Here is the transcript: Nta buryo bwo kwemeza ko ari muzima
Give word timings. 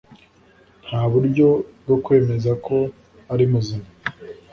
Nta 0.87 1.01
buryo 1.11 1.47
bwo 1.81 1.95
kwemeza 2.03 2.51
ko 2.65 2.77
ari 3.33 3.45
muzima 3.51 3.87